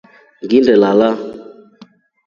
[0.43, 1.09] Nginnelala.